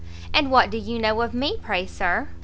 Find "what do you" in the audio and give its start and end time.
0.49-0.97